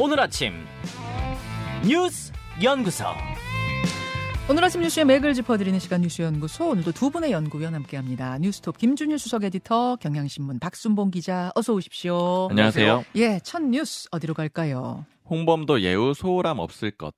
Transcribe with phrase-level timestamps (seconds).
[0.00, 0.52] 오늘 아침
[1.84, 2.32] 뉴스
[2.62, 3.04] 연구소.
[4.48, 8.38] 오늘 아침 뉴스의 맥을 짚어드리는 시간 뉴스연구소 오늘도 두 분의 연구위원 함께합니다.
[8.38, 12.46] 뉴스톱 김준일 수석 에디터, 경향신문 박순봉 기자 어서 오십시오.
[12.48, 13.04] 안녕하세요.
[13.16, 15.04] 예, 첫 뉴스 어디로 갈까요?
[15.28, 17.12] 홍범도 예우 소홀함 없을 것.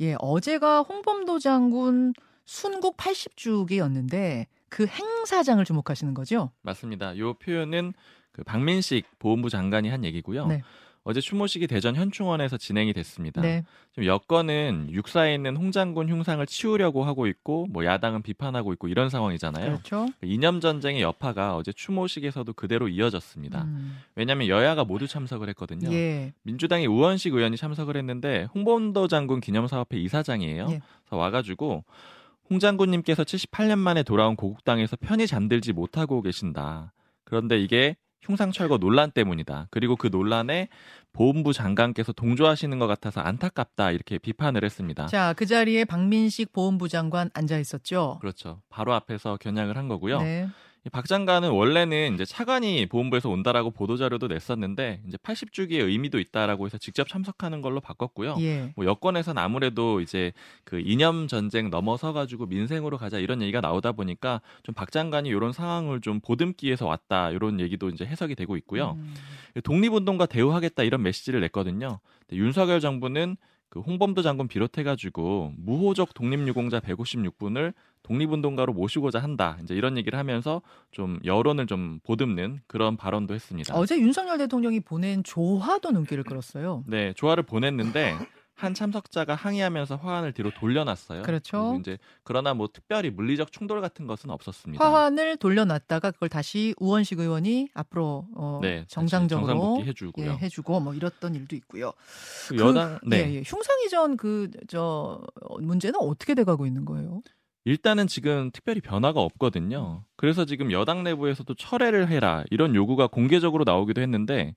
[0.00, 2.12] 예, 어제가 홍범도 장군
[2.44, 6.50] 순국 80주기였는데 그 행사장을 주목하시는 거죠?
[6.60, 7.14] 맞습니다.
[7.14, 7.94] 이 표현은
[8.30, 10.46] 그 박민식 보훈부 장관이 한 얘기고요.
[10.48, 10.62] 네.
[11.02, 13.40] 어제 추모식이 대전 현충원에서 진행이 됐습니다.
[13.40, 13.64] 네.
[13.90, 19.66] 지금 여권은 육사에 있는 홍장군 흉상을 치우려고 하고 있고 뭐 야당은 비판하고 있고 이런 상황이잖아요.
[19.66, 20.08] 그렇죠.
[20.22, 23.62] 이념 전쟁의 여파가 어제 추모식에서도 그대로 이어졌습니다.
[23.62, 25.90] 음, 왜냐하면 여야가 모두 참석을 했거든요.
[25.90, 26.34] 예.
[26.42, 30.66] 민주당의 우원식 의원이 참석을 했는데 홍범도 장군 기념사업회 이사장이에요.
[30.70, 30.80] 예.
[31.04, 31.84] 그래서 와가지고
[32.50, 36.92] 홍 장군님께서 78년 만에 돌아온 고국당에서 편히 잠들지 못하고 계신다.
[37.24, 39.68] 그런데 이게 흉상 철거 논란 때문이다.
[39.70, 40.68] 그리고 그 논란에
[41.12, 45.06] 보훈부 장관께서 동조하시는 것 같아서 안타깝다 이렇게 비판을 했습니다.
[45.06, 48.18] 자, 그 자리에 박민식 보훈부 장관 앉아 있었죠.
[48.20, 48.60] 그렇죠.
[48.68, 50.20] 바로 앞에서 겨냥을 한 거고요.
[50.20, 50.48] 네.
[50.86, 56.78] 이박 장관은 원래는 이제 차관이 보훈부에서 온다라고 보도 자료도 냈었는데 이제 80주기의 의미도 있다라고 해서
[56.78, 58.36] 직접 참석하는 걸로 바꿨고요.
[58.40, 58.72] 예.
[58.76, 60.32] 뭐 여권에서는 아무래도 이제
[60.64, 65.52] 그 이념 전쟁 넘어서 가지고 민생으로 가자 이런 얘기가 나오다 보니까 좀 박 장관이 이런
[65.52, 68.92] 상황을 좀 보듬기에서 왔다 이런 얘기도 이제 해석이 되고 있고요.
[68.98, 69.14] 음,
[69.62, 71.98] 독립운동가 대우하겠다 이런 메시지를 냈거든요.
[72.32, 73.36] 윤석열 정부는
[73.70, 77.72] 그 홍범도 장군 비롯해가지고 무호적 독립유공자 156분을
[78.02, 79.56] 독립운동가로 모시고자 한다.
[79.62, 80.60] 이제 이런 얘기를 하면서
[80.90, 83.74] 좀 여론을 좀 보듬는 그런 발언도 했습니다.
[83.76, 86.82] 어제 윤석열 대통령이 보낸 조화도 눈길을 끌었어요.
[86.88, 88.16] 네, 조화를 보냈는데
[88.60, 91.22] 한 참석자가 항의하면서 화환을 뒤로 돌려놨어요.
[91.22, 91.76] 그렇죠.
[91.80, 94.84] 이제 그러나 뭐 특별히 물리적 충돌 같은 것은 없었습니다.
[94.84, 100.26] 화환을 돌려놨다가 그걸 다시 우원식 의원이 앞으로 어, 네, 정상적으로 정상복귀 해주고요.
[100.26, 101.92] 예, 해주고 뭐 이랬던 일도 있고요.
[102.48, 103.42] 그 여당 그, 네 예, 예.
[103.44, 105.20] 흉상 이전 그 저
[105.60, 107.22] 문제는 어떻게 돼가고 있는 거예요?
[107.64, 110.04] 일단은 지금 특별히 변화가 없거든요.
[110.16, 114.54] 그래서 지금 여당 내부에서도 철회를 해라 이런 요구가 공개적으로 나오기도 했는데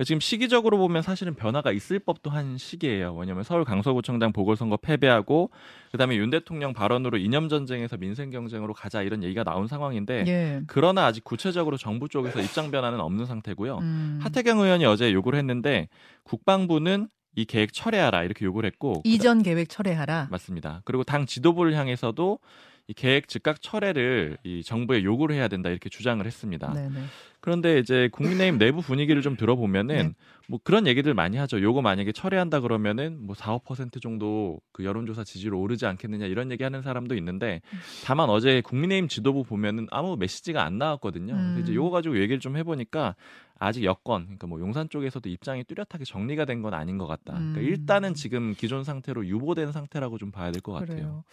[0.00, 3.14] 그러니까 지금 시기적으로 보면 사실은 변화가 있을 법도 한 시기예요.
[3.14, 5.50] 왜냐하면 서울 강서구청장 보궐선거 패배하고
[5.92, 10.62] 그다음에 윤 대통령 발언으로 이념 전쟁에서 민생 경쟁으로 가자 이런 얘기가 나온 상황인데 예.
[10.66, 13.78] 그러나 아직 구체적으로 정부 쪽에서 입장 변화는 없는 상태고요.
[13.78, 15.88] 음, 하태경 의원이 어제 요구를 했는데
[16.24, 20.28] 국방부는 이 계획 철회하라 이렇게 요구를 했고 이전 계획 철회하라.
[20.30, 20.80] 맞습니다.
[20.84, 22.38] 그리고 당 지도부를 향해서도
[22.90, 26.72] 이 계획 즉각 철회를 이 정부에 요구를 해야 된다 이렇게 주장을 했습니다.
[26.72, 26.98] 네네.
[27.40, 30.12] 그런데 이제 국민의힘 내부 분위기를 좀 들어보면은 네.
[30.48, 31.62] 뭐 그런 얘기들 많이 하죠.
[31.62, 36.64] 요거 만약에 철회한다 그러면은 뭐 4, 5% 정도 그 여론조사 지지로 오르지 않겠느냐 이런 얘기
[36.64, 37.62] 하는 사람도 있는데
[38.04, 41.32] 다만 어제 국민의힘 지도부 보면은 아무 메시지가 안 나왔거든요.
[41.34, 41.76] 그래서 이제 음.
[41.76, 43.14] 요거 가지고 얘기를 좀 해보니까
[43.62, 47.34] 아직 여권, 그러니까 뭐 용산 쪽에서도 입장이 뚜렷하게 정리가 된 건 아닌 것 같다.
[47.34, 47.64] 그러니까 음.
[47.64, 50.96] 일단은 지금 기존 상태로 유보된 상태라고 좀 봐야 될 것 같아요.
[50.96, 51.24] 그래요.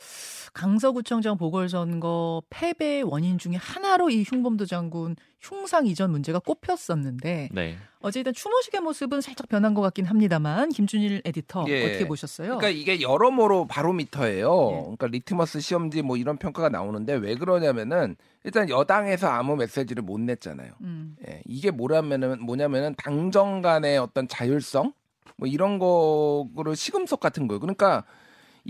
[0.57, 7.78] 강서구청장 보궐선거 패배의 원인 중에 하나로 이 흉범도 장군 흉상 이전 문제가 꼽혔었는데 네.
[8.16, 11.85] 일단 추모식의 모습은 살짝 변한 것 같긴 합니다만 김준일 에디터 예.
[11.85, 12.57] 어떻게 보셨어요?
[12.57, 14.69] 그러니까 이게 여러모로 바로미터예요.
[14.72, 14.81] 예.
[14.81, 20.72] 그러니까 리트머스 시험지 뭐 이런 평가가 나오는데 왜 그러냐면은 일단 여당에서 아무 메시지를 못 냈잖아요.
[20.81, 21.18] 음.
[21.28, 24.94] 예, 이게 뭐라면은 뭐냐면은 당정 간의 어떤 자율성
[25.35, 27.59] 뭐 이런 거로 시금석 같은 거예요.
[27.59, 28.06] 그러니까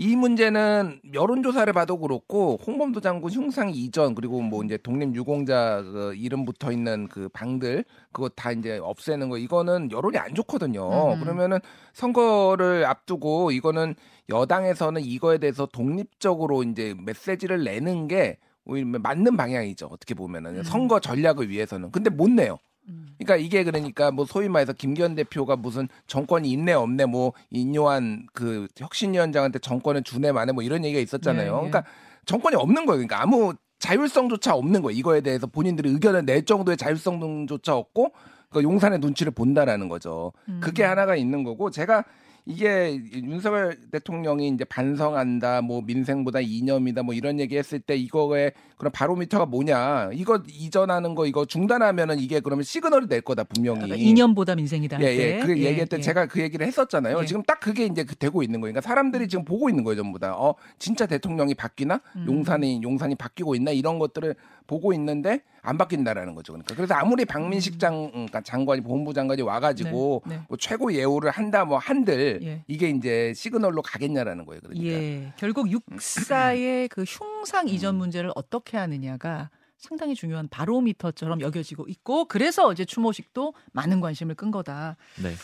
[0.00, 6.14] 이 문제는 여론조사를 봐도 그렇고 홍범도 장군 흉상 이전 그리고 뭐 이제 독립 유공자 그
[6.14, 11.14] 이름 붙어 있는 그 방들 그거 다 이제 없애는 거 이거는 여론이 안 좋거든요.
[11.14, 11.18] 음.
[11.18, 11.58] 그러면은
[11.94, 13.96] 선거를 앞두고 이거는
[14.28, 19.86] 여당에서는 이거에 대해서 독립적으로 이제 메시지를 내는 게 오히려 맞는 방향이죠.
[19.86, 20.62] 어떻게 보면은 음.
[20.62, 22.58] 선거 전략을 위해서는 근데 못 내요.
[22.88, 23.08] 음.
[23.18, 28.68] 그러니까 이게 그러니까 뭐 소위 말해서 김기현 대표가 무슨 정권이 있네 없네 뭐 인요한 그
[28.76, 31.46] 혁신위원장한테 정권을 주네 마네 뭐 이런 얘기가 있었잖아요.
[31.46, 31.70] 예, 예.
[31.70, 31.84] 그러니까
[32.24, 33.06] 정권이 없는 거예요.
[33.06, 34.98] 그러니까 아무 자율성조차 없는 거예요.
[34.98, 38.12] 이거에 대해서 본인들이 의견을 낼 정도의 자율성조차 없고
[38.50, 40.32] 그 용산의 눈치를 본다라는 거죠.
[40.48, 40.60] 음.
[40.62, 42.04] 그게 하나가 있는 거고 제가
[42.48, 49.44] 이게 윤석열 대통령이 이제 반성한다, 뭐 민생보다 이념이다, 뭐 이런 얘기했을 때 이거의 그런 바로미터가
[49.44, 50.10] 뭐냐?
[50.14, 53.80] 이거 이전하는 거 이거 중단하면은 이게 그러면 시그널이 될 거다 분명히.
[53.80, 54.96] 그러니까 이념보다 민생이다.
[54.96, 55.36] 할 예, 때.
[55.36, 55.40] 예.
[55.40, 56.00] 그 얘기할 때 예.
[56.00, 57.20] 제가 그 얘기를 했었잖아요.
[57.20, 57.26] 예.
[57.26, 58.72] 지금 딱 그게 이제 그 되고 있는 거예요.
[58.72, 60.34] 그러니까 사람들이 지금 보고 있는 거예요, 전부 다.
[60.34, 62.00] 어, 진짜 대통령이 바뀌나?
[62.16, 62.24] 음.
[62.26, 63.72] 용산이 용산이 바뀌고 있나?
[63.72, 64.34] 이런 것들을
[64.66, 66.54] 보고 있는데 안 바뀐다라는 거죠.
[66.54, 70.42] 그러니까 그래서 아무리 박민식 장 그러니까 장관이 본부 장관이 와가지고 네, 네.
[70.48, 72.64] 뭐 최고 예우를 한다 뭐 한들 예.
[72.66, 74.62] 이게 이제 시그널로 가겠냐라는 거예요.
[74.62, 74.86] 그러니까.
[74.86, 75.32] 예.
[75.36, 77.98] 결국 육사의 그 흉상 이전 음.
[77.98, 84.96] 문제를 어떻게 하느냐가 상당히 중요한 바로미터처럼 여겨지고 있고 그래서 어제 추모식도 많은 관심을 끈 거다.
[85.22, 85.34] 네.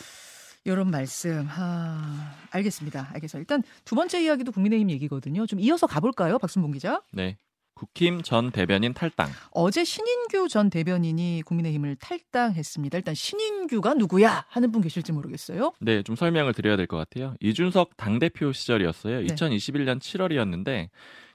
[0.63, 1.47] 이런 말씀.
[1.51, 3.11] 아, 알겠습니다.
[3.13, 3.39] 알겠어요.
[3.39, 5.45] 일단 두 번째 이야기도 국민의힘 얘기거든요.
[5.45, 7.03] 좀 이어서 가볼까요, 박순봉 기자?
[7.11, 7.37] 네.
[7.79, 9.29] 국힘 전 대변인 탈당.
[9.51, 12.97] 어제 신인규 전 대변인이 국민의힘을 탈당했습니다.
[12.97, 15.73] 일단 신인규가 누구야 하는 분 계실지 모르겠어요.
[15.81, 17.33] 네, 좀 설명을 드려야 될 것 같아요.
[17.41, 19.21] 이준석 당대표 시절이었어요.
[19.21, 19.25] 네.
[19.27, 20.89] 2021년 7월이었는데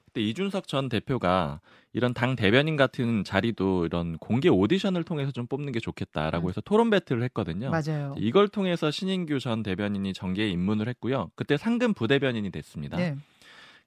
[0.05, 1.59] 그때 이준석 전 대표가
[1.93, 6.49] 이런 당 대변인 같은 자리도 이런 공개 오디션을 통해서 좀 뽑는 게 좋겠다라고 음.
[6.49, 7.69] 해서 토론 배틀을 했거든요.
[7.69, 8.15] 맞아요.
[8.17, 11.29] 이걸 통해서 신인규 전 대변인이 정계에 입문을 했고요.
[11.35, 12.97] 그때 상금 부대변인이 됐습니다.
[12.97, 13.15] 네.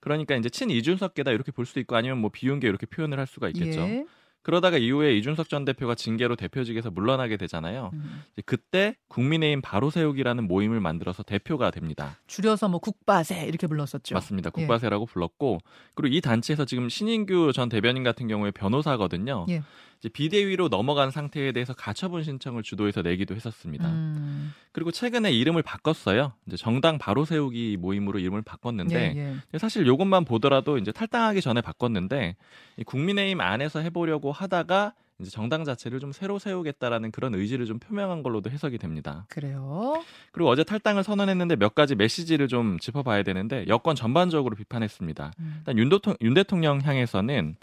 [0.05, 3.49] 그러니까 이제 친 이준석계다 이렇게 볼 수도 있고 아니면 뭐 비운계 이렇게 표현을 할 수가
[3.49, 3.81] 있겠죠.
[3.81, 4.05] 예.
[4.43, 7.91] 그러다가 이후에 이준석 전 대표가 징계로 대표직에서 물러나게 되잖아요.
[7.95, 8.23] 음.
[8.45, 12.19] 그때 국민의힘 바로 세우기라는 모임을 만들어서 대표가 됩니다.
[12.27, 14.15] 줄여서 뭐 국바세 이렇게 불렀었죠.
[14.15, 14.51] 맞습니다.
[14.59, 14.61] 예.
[14.61, 15.61] 국바세라고 불렀고
[15.95, 19.47] 그리고 이 단체에서 지금 신인규 전 대변인 같은 경우에 변호사거든요.
[19.49, 19.63] 예.
[20.09, 23.89] 비대위로 넘어간 상태에 대해서 가처분 신청을 주도해서 내기도 했었습니다.
[23.89, 24.53] 음.
[24.73, 26.33] 그리고 최근에 이름을 바꿨어요.
[26.47, 29.59] 이제 정당 바로 세우기 모임으로 이름을 바꿨는데 예, 예.
[29.59, 32.37] 사실 요것만 보더라도 이제 탈당하기 전에 바꿨는데
[32.79, 38.23] 이 국민의힘 안에서 해보려고 하다가 이제 정당 자체를 좀 새로 세우겠다라는 그런 의지를 좀 표명한
[38.25, 39.27] 걸로도 해석이 됩니다.
[39.29, 40.03] 그래요.
[40.33, 45.33] 그리고 어제 탈당을 선언했는데 몇 가지 메시지를 좀 짚어봐야 되는데 여권 전반적으로 비판했습니다.
[45.39, 45.55] 음.
[45.59, 47.57] 일단 윤, 도통, 윤 대통령 향해서는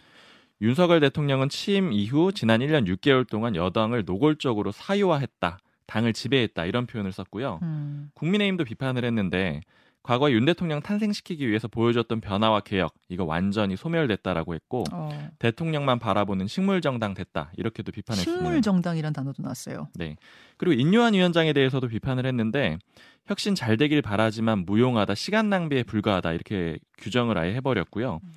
[0.61, 5.57] 윤석열 대통령은 취임 이후 지난 1년 6개월 동안 여당을 노골적으로 사유화했다.
[5.87, 6.65] 당을 지배했다.
[6.65, 7.59] 이런 표현을 썼고요.
[7.63, 8.11] 음.
[8.13, 9.61] 국민의힘도 비판을 했는데
[10.03, 15.29] 과거 윤 대통령 탄생시키기 위해서 보여줬던 변화와 개혁 이거 완전히 소멸됐다라고 했고 어.
[15.37, 18.43] 대통령만 바라보는 식물 정당 됐다 이렇게도 비판했습니다.
[18.43, 19.89] 식물 정당이란 단어도 나왔어요.
[19.95, 20.15] 네.
[20.57, 22.79] 그리고 인요한 위원장에 대해서도 비판을 했는데
[23.25, 28.21] 혁신 잘 되길 바라지만 무용하다 시간 낭비에 불과하다 이렇게 규정을 아예 해버렸고요.
[28.23, 28.31] 음.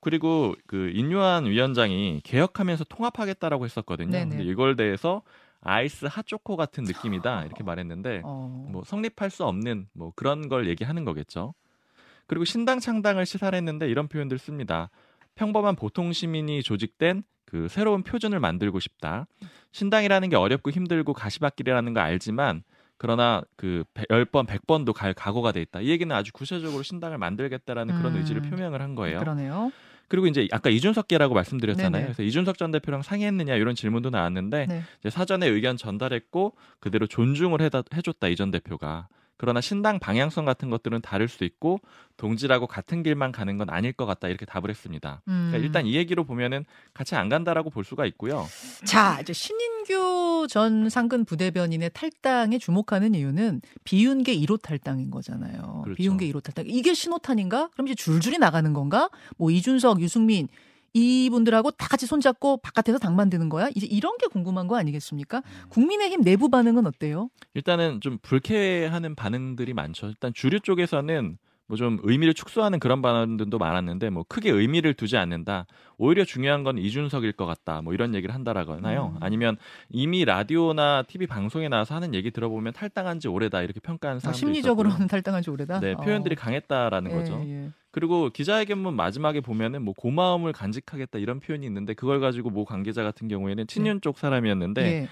[0.00, 4.10] 그리고 그 인요한 위원장이 개혁하면서 통합하겠다라고 했었거든요.
[4.10, 4.36] 네네.
[4.36, 5.22] 근데 이걸 대해서
[5.60, 8.68] 아이스 핫초코 같은 느낌이다 이렇게 말했는데 어.
[8.70, 11.54] 뭐 성립할 수 없는 뭐 그런 걸 얘기하는 거겠죠.
[12.26, 14.90] 그리고 신당 창당을 시사했는데 이런 표현들 씁니다.
[15.34, 19.26] 평범한 보통 시민이 조직된 그 새로운 표준을 만들고 싶다.
[19.72, 22.62] 신당이라는 게 어렵고 힘들고 가시밭길이라는 거 알지만
[22.98, 25.80] 그러나 그 10번, 100번도 갈 각오가 돼 있다.
[25.80, 28.18] 이 얘기는 아주 구체적으로 신당을 만들겠다라는 그런 음.
[28.18, 29.18] 의지를 표명을 한 거예요.
[29.18, 29.70] 그러네요.
[30.08, 31.90] 그리고 이제 아까 이준석계라고 말씀드렸잖아요.
[31.90, 32.04] 네네.
[32.04, 34.82] 그래서 이준석 전 대표랑 상의했느냐 이런 질문도 나왔는데 네.
[35.00, 39.08] 이제 사전에 의견 전달했고 그대로 존중을 해다, 해줬다 이 전 대표가.
[39.36, 41.80] 그러나 신당 방향성 같은 것들은 다를 수도 있고
[42.16, 45.22] 동지라고 같은 길만 가는 건 아닐 것 같다 이렇게 답을 했습니다.
[45.28, 45.48] 음.
[45.50, 48.46] 그러니까 일단 이 얘기로 보면은 같이 안 간다라고 볼 수가 있고요.
[48.84, 55.82] 자, 이제 신인규 전 상근 부대변인의 탈당에 주목하는 이유는 비윤계 1호 탈당인 거잖아요.
[55.84, 55.96] 그렇죠.
[55.96, 56.64] 비윤계 1호 탈당.
[56.68, 57.68] 이게 신호탄인가?
[57.72, 59.10] 그럼 이제 줄줄이 나가는 건가?
[59.36, 60.48] 뭐 이준석, 유승민
[60.96, 63.68] 이분들하고 다 같이 손잡고 바깥에서 당 만드는 거야?
[63.74, 65.42] 이제 이런 게 궁금한 거 아니겠습니까?
[65.68, 67.28] 국민의힘 내부 반응은 어때요?
[67.54, 70.06] 일단은 좀 불쾌하는 반응들이 많죠.
[70.08, 71.36] 일단 주류 쪽에서는
[71.68, 75.66] 뭐 좀 의미를 축소하는 그런 반응들도 많았는데 뭐 크게 의미를 두지 않는다.
[75.98, 77.82] 오히려 중요한 건 이준석일 것 같다.
[77.82, 79.14] 뭐 이런 얘기를 한다라거나요.
[79.16, 79.22] 음.
[79.22, 79.56] 아니면
[79.88, 84.38] 이미 라디오나 TV 방송에 나와서 하는 얘기 들어보면 탈당한 지 오래다 이렇게 평가하는 아, 사람도
[84.38, 85.08] 심리적으로는 있었고요.
[85.08, 85.80] 탈당한 지 오래다?
[85.80, 86.40] 네, 표현들이 어.
[86.40, 87.42] 강했다라는 예, 거죠.
[87.46, 87.70] 예.
[87.90, 93.26] 그리고 기자회견문 마지막에 보면은 뭐 고마움을 간직하겠다 이런 표현이 있는데 그걸 가지고 모 관계자 같은
[93.26, 95.08] 경우에는 친윤 쪽 사람이었는데 예.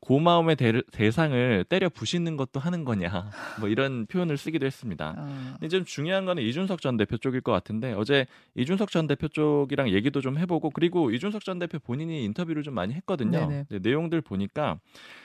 [0.00, 5.14] 고마움의 대, 대상을 때려 부시는 것도 하는 거냐 뭐 이런 표현을 쓰기도 했습니다.
[5.16, 5.54] 어.
[5.54, 9.90] 근데 좀 중요한 거는 이준석 전 대표 쪽일 것 같은데 어제 이준석 전 대표 쪽이랑
[9.90, 13.64] 얘기도 좀 해보고 그리고 이준석 전 대표 본인이 인터뷰를 좀 많이 했거든요.
[13.68, 14.78] 내용들 보니까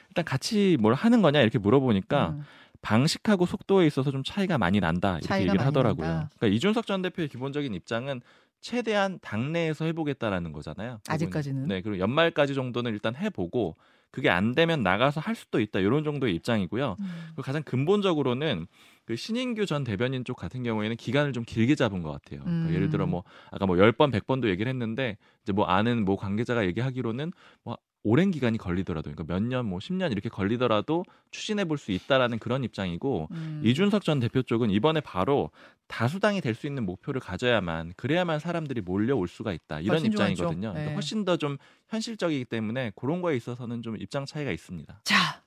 [0.10, 2.44] 일단 같이 뭘 하는 거냐 이렇게 물어보니까 음.
[2.82, 6.08] 방식하고 속도에 있어서 좀 차이가 많이 난다 이렇게 얘기를 하더라고요.
[6.08, 6.30] 난다.
[6.38, 8.22] 그러니까 이준석 전 대표의 기본적인 입장은
[8.60, 11.00] 최대한 당내에서 해보겠다라는 거잖아요.
[11.08, 11.68] 아직까지는.
[11.68, 13.76] 네, 그리고 연말까지 정도는 일단 해보고
[14.12, 16.98] 그게 안 되면 나가서 할 수도 있다 이런 정도의 입장이고요.
[17.00, 17.06] 음.
[17.28, 18.68] 그리고 가장 근본적으로는
[19.06, 22.42] 그 신인규 전 대변인 쪽 같은 경우에는 기간을 좀 길게 잡은 것 같아요.
[22.44, 22.74] 그러니까 음.
[22.76, 27.32] 예를 들어 뭐 아까 뭐 10번, 100번도 얘기를 했는데 이제 뭐 아는 뭐 관계자가 얘기하기로는
[27.64, 32.40] 뭐 오랜 기간이 걸리더라도 그러니까 몇 년, 뭐 10년 이렇게 걸리더라도 추진해 볼 수 있다라는
[32.40, 33.62] 그런 입장이고 음.
[33.64, 35.52] 이준석 전 대표 쪽은 이번에 바로
[35.88, 40.04] 다수당이 될 수 있는 목표를 가져야만 그래야만 사람들이 몰려올 수가 있다 이런.
[40.06, 40.70] 입장이거든요.
[40.72, 40.94] 그러니까 네.
[40.94, 41.58] 훨씬 더 좀
[41.90, 45.02] 현실적이기 때문에 그런 거에 있어서는 좀 입장 차이가 있습니다.
[45.04, 45.41] 자,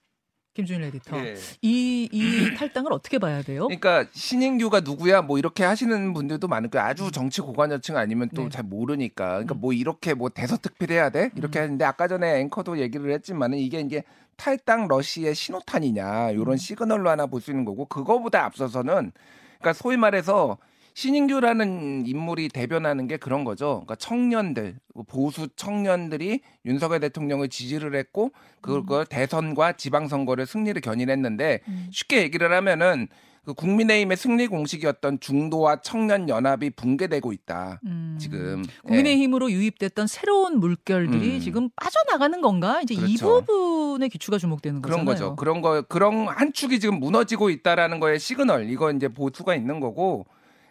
[0.55, 1.19] 김준일 에디터.
[1.27, 1.35] 예.
[1.63, 3.67] 이, 이 탈당을 어떻게 봐야 돼요?
[3.67, 6.87] 그러니까 신인규가 누구야 뭐 이렇게 하시는 분들도 많을 거예요.
[6.87, 8.49] 아주 정치 고관여층 아니면 또 네.
[8.51, 9.27] 잘 모르니까.
[9.29, 9.61] 그러니까 음.
[9.61, 11.63] 뭐 이렇게 뭐 대서특필해야 돼 이렇게 음.
[11.65, 14.03] 하는데 아까 전에 앵커도 얘기를 했지만은 이게 이제
[14.37, 16.57] 탈당 러시의 신호탄이냐 이런 음.
[16.57, 19.13] 시그널로 하나 볼 수 있는 거고 그거보다 앞서서는
[19.59, 20.57] 그러니까 소위 말해서
[20.95, 23.83] 신인규라는 인물이 대변하는 게 그런 거죠.
[23.85, 24.77] 그러니까 청년들,
[25.09, 31.89] 보수 청년들이 윤석열 대통령을 지지를 했고 그걸 대선과 지방선거를 승리를 견인했는데 음.
[31.91, 33.09] 쉽게 얘기를 하면은
[33.45, 37.81] 그 국민의힘의 승리 공식이었던 중도와 청년 연합이 붕괴되고 있다.
[37.85, 38.17] 음.
[38.19, 38.89] 지금 예.
[38.89, 41.41] 국민의힘으로 유입됐던 새로운 물결들이 음.
[41.41, 42.81] 지금 빠져나가는 건가?
[42.83, 43.45] 이제 이 그렇죠.
[43.45, 45.31] 부분에 기추가 주목되는 그런 거잖아요.
[45.31, 45.37] 거죠.
[45.37, 50.25] 그런 거 그런 한 축이 지금 무너지고 있다라는 거에 시그널 이거 이제 보수가 있는 거고.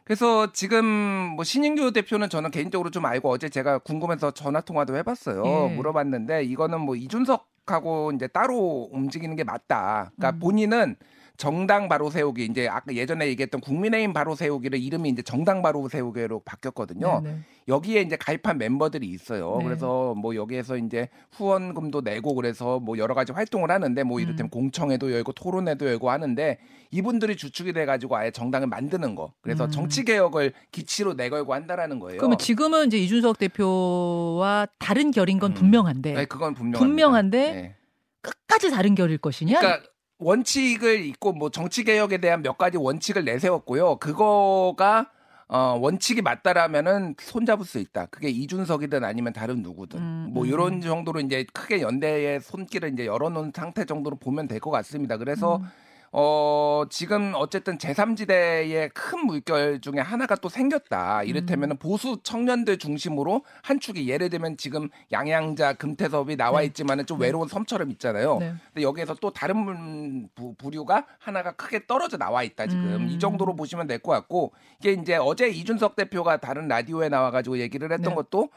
[0.05, 0.86] 그래서 지금
[1.36, 5.43] 뭐 신인규 대표는 저는 개인적으로 좀 알고 어제 제가 궁금해서 전화 통화도 해봤어요.
[5.45, 5.75] 예.
[5.75, 10.12] 물어봤는데 이거는 뭐 이준석 하고 이제 따로 움직이는 게 맞다.
[10.15, 10.39] 그러니까 음.
[10.39, 10.95] 본인은
[11.37, 16.41] 정당 바로 세우기 이제 아까 예전에 얘기했던 국민의힘 바로 세우기를 이름이 이제 정당 바로 세우기로
[16.45, 17.21] 바뀌었거든요.
[17.21, 17.39] 네네.
[17.67, 19.57] 여기에 이제 가입한 멤버들이 있어요.
[19.59, 19.65] 네.
[19.65, 24.49] 그래서 뭐 여기에서 이제 후원금도 내고 그래서 뭐 여러 가지 활동을 하는데 뭐 이를테면 음.
[24.51, 26.59] 공청회도 열고 토론회도 열고 하는데
[26.91, 29.33] 이분들이 주축이 돼 가지고 아예 정당을 만드는 거.
[29.41, 29.71] 그래서 음.
[29.71, 32.19] 정치 개혁을 기치로 내걸고 한다라는 거예요.
[32.19, 35.55] 그러면 지금은 이제 이준석 대표와 다른 결인 건 음.
[35.55, 36.79] 분명한데 네, 그건 분명합니다.
[36.79, 37.75] 분명한데 네.
[38.21, 39.59] 끝까지 다른 결일 것이냐?
[39.59, 43.98] 그러니까 원칙을 있고 뭐 정치 개혁에 대한 몇 가지 원칙을 내세웠고요.
[43.98, 45.08] 그거가
[45.50, 48.08] 어, 원칙이 맞다라면은 손잡을 수 있다.
[48.08, 50.48] 그게 이준석이든 아니면 다른 누구든 음, 뭐 음.
[50.50, 55.17] 이런 정도로 이제 크게 연대의 손길을 이제 열어놓은 상태 정도로 보면 될 것 같습니다.
[55.17, 55.65] 그래서 음.
[56.15, 61.22] 어, 지금 어쨌든 제3지대의 큰 물결 중에 하나가 또 생겼다.
[61.22, 61.25] 음.
[61.27, 66.67] 이를테면 은 보수 청년들 중심으로 한 축이 예를 들면 지금 양양자, 금태섭이 나와 네.
[66.67, 68.38] 있지만은 좀 외로운 섬처럼 있잖아요.
[68.38, 68.53] 네.
[68.67, 73.08] 근데 여기에서 또 다른 분- 부, 부류가 하나가 크게 떨어져 나와 있다 지금 음.
[73.10, 77.91] 이 정도로 보시면 될 것 같고 이게 이제 어제 이준석 대표가 다른 라디오에 나와가지고 얘기를
[77.91, 78.15] 했던 네.
[78.15, 78.50] 것도 어,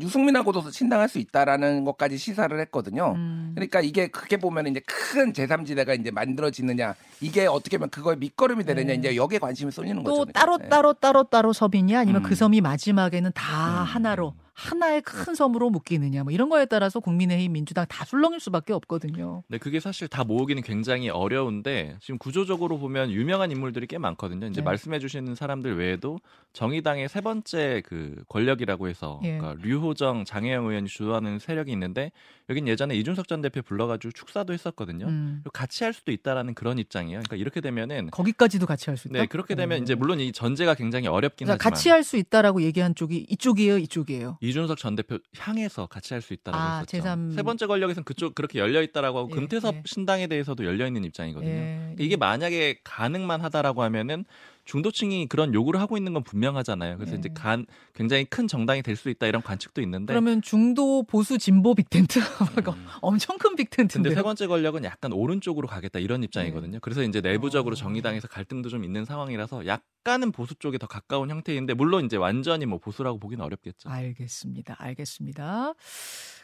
[0.00, 3.12] 유승민하고도 신당할 수 있다라는 것까지 시사를 했거든요.
[3.16, 3.52] 음.
[3.54, 8.88] 그러니까 이게 크게 보면 이제 큰 제3지대가 이제 만들어지느냐 이게 어떻게 보면 그거의 밑거름이 되느냐
[8.88, 8.94] 네.
[8.94, 10.32] 이제 여기에 관심이 쏠리는 또 거죠.
[10.32, 10.68] 따로 네.
[10.68, 12.28] 따로 따로 따로 섬이냐 아니면 음.
[12.28, 13.84] 그 섬이 마지막에는 다 음.
[13.84, 19.42] 하나로 하나의 큰 섬으로 묶이느냐 뭐 이런 거에 따라서 국민의힘 민주당 다 술렁일 수밖에 없거든요.
[19.48, 24.46] 네, 그게 사실 다 모으기는 굉장히 어려운데 지금 구조적으로 보면 유명한 인물들이 꽤 많거든요.
[24.46, 24.64] 이제 네.
[24.64, 26.18] 말씀해 주시는 사람들 외에도
[26.52, 29.38] 정의당의 세 번째 그 권력이라고 해서 예.
[29.38, 32.12] 그러니까 류호정, 장혜영 의원이 주도하는 세력이 있는데
[32.50, 35.06] 여긴 예전에 이준석 전 대표 불러가지고 축사도 했었거든요.
[35.06, 35.42] 음.
[35.52, 37.20] 같이 할 수도 있다라는 그런 입장이에요.
[37.20, 39.18] 그러니까 이렇게 되면은 거기까지도 같이 할 수 있다.
[39.20, 39.82] 네 그렇게 되면 오.
[39.82, 43.78] 이제 물론 이 전제가 굉장히 어렵긴 그러니까 하지만 같이 할 수 있다라고 얘기한 쪽이 이쪽이에요,
[43.78, 44.36] 이쪽이에요.
[44.42, 46.98] 이준석 전 대표 향해서 같이 할 수 있다라고 아, 했었죠.
[46.98, 49.82] 제3 세 번째 권력에서는 그쪽 그렇게 열려 있다라고 하고 예, 금태섭 예.
[49.86, 51.50] 신당에 대해서도 열려 있는 입장이거든요.
[51.50, 54.24] 예, 이게 만약에 가능만 하다라고 하면은
[54.64, 56.96] 중도층이 그런 요구를 하고 있는 건 분명하잖아요.
[56.96, 57.18] 그래서 네.
[57.18, 61.74] 이제 간 굉장히 큰 정당이 될 수 있다 이런 관측도 있는데 그러면 중도 보수 진보
[61.74, 62.18] 빅텐트
[62.76, 62.86] 음.
[63.00, 64.14] 엄청 큰 근데 빅텐트인데요.
[64.14, 66.78] 세 번째 권력은 약간 오른쪽으로 가겠다 이런 입장이거든요.
[66.80, 67.76] 그래서 이제 내부적으로 어.
[67.76, 72.78] 정의당에서 갈등도 좀 있는 상황이라서 약간은 보수 쪽에 더 가까운 형태인데 물론 이제 완전히 뭐
[72.78, 73.88] 보수라고 보기는 어렵겠죠.
[73.88, 74.76] 알겠습니다.
[74.78, 75.74] 알겠습니다.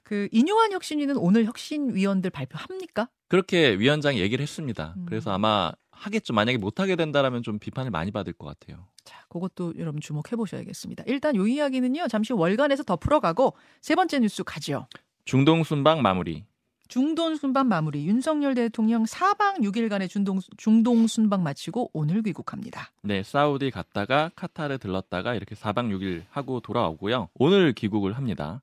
[0.04, 3.08] 그 인요한 혁신위는 오늘 혁신위원들 발표합니까?
[3.28, 4.94] 그렇게 위원장이 얘기를 했습니다.
[4.96, 5.04] 음.
[5.06, 6.32] 그래서 아마 하겠죠.
[6.32, 8.86] 만약에 못 하게 된다라면 좀 비판을 많이 받을 것 같아요.
[9.04, 11.04] 자, 그것도 여러분 주목해 보셔야겠습니다.
[11.06, 12.08] 일단 요 이야기는요.
[12.08, 14.86] 잠시 후 월간에서 더 풀어가고 세 번째 뉴스 가죠.
[15.24, 16.44] 중동 순방 마무리.
[16.88, 18.06] 중동 순방 마무리.
[18.06, 22.90] 윤석열 대통령 4박 6일간의 중동, 중동 순방 마치고 오늘 귀국합니다.
[23.02, 27.28] 네, 사우디 갔다가 카타르 들렀다가 이렇게 4박 6일 하고 돌아오고요.
[27.34, 28.62] 오늘 귀국을 합니다.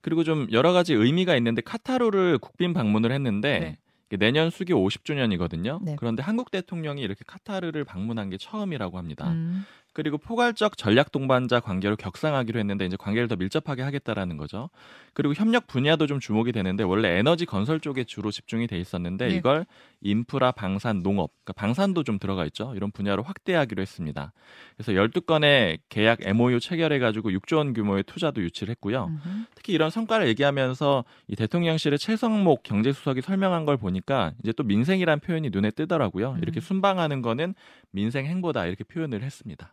[0.00, 3.78] 그리고 좀 여러 가지 의미가 있는데 카타르를 국빈 방문을 했는데 네.
[4.16, 5.82] 내년 수교 50주년이거든요.
[5.82, 5.96] 네.
[5.98, 9.30] 그런데 한국 대통령이 이렇게 카타르를 방문한 게 처음이라고 합니다.
[9.32, 14.68] 음, 그리고 포괄적 전략 동반자 관계로 격상하기로 했는데 이제 관계를 더 밀접하게 하겠다라는 거죠.
[15.14, 19.34] 그리고 협력 분야도 좀 주목이 되는데 원래 에너지 건설 쪽에 주로 집중이 돼 있었는데 네.
[19.36, 19.64] 이걸
[20.00, 22.72] 인프라, 방산, 농업, 그러니까 방산도 좀 들어가 있죠.
[22.74, 24.32] 이런 분야로 확대하기로 했습니다.
[24.76, 29.06] 그래서 12건의 계약 MOU 체결해 가지고 6조 원 규모의 투자도 유치를 했고요.
[29.06, 29.44] 음흠.
[29.54, 35.50] 특히 이런 성과를 얘기하면서 이 대통령실의 최성목 경제수석이 설명한 걸 보니까 이제 또 민생이란 표현이
[35.50, 36.32] 눈에 뜨더라고요.
[36.32, 36.38] 음.
[36.42, 37.54] 이렇게 순방하는 거는
[37.92, 39.72] 민생 행보다 이렇게 표현을 했습니다.